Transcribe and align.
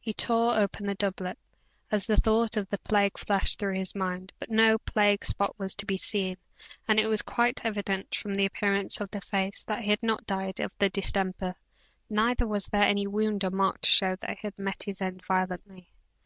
He 0.00 0.14
tore 0.14 0.56
open 0.58 0.88
his 0.88 0.96
doublet, 0.96 1.36
as 1.90 2.06
the 2.06 2.16
thought 2.16 2.56
of 2.56 2.66
the 2.70 2.78
plague 2.78 3.18
flashed 3.18 3.58
through 3.58 3.74
his 3.74 3.94
mind, 3.94 4.32
but 4.38 4.48
no 4.50 4.78
plague 4.78 5.22
spot 5.22 5.54
was 5.58 5.74
to 5.74 5.84
be 5.84 5.98
seen, 5.98 6.38
and 6.88 6.98
it 6.98 7.08
was 7.08 7.20
quite 7.20 7.62
evident, 7.62 8.14
from 8.14 8.32
the 8.32 8.46
appearance 8.46 9.02
of 9.02 9.10
the 9.10 9.20
face, 9.20 9.64
that 9.64 9.82
he 9.82 9.90
had 9.90 10.02
not 10.02 10.24
died 10.24 10.60
of 10.60 10.72
the 10.78 10.88
distemper, 10.88 11.56
neither 12.08 12.46
was 12.46 12.68
there 12.68 12.84
any 12.84 13.06
wound 13.06 13.44
or 13.44 13.50
mark 13.50 13.82
to 13.82 13.90
show 13.90 14.16
that 14.16 14.38
he 14.38 14.46
had 14.46 14.58
met 14.58 14.84
his 14.84 15.02
end 15.02 15.22
violently. 15.22 15.90